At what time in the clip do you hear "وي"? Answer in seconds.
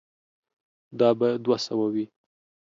1.93-2.05